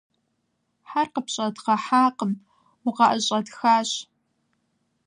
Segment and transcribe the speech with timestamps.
[0.89, 2.31] -Хьэр къыпщӏэдгъэхьакъым,
[2.87, 3.89] укъыӏэщӏэтхащ.